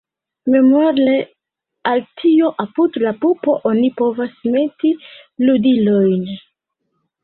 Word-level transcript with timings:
Memore 0.53 1.13
al 1.91 2.01
tio 2.23 2.51
apud 2.65 2.99
la 3.05 3.15
pupo 3.21 3.57
oni 3.75 3.95
povas 4.03 4.37
meti 4.59 4.95
ludilojn. 5.47 6.31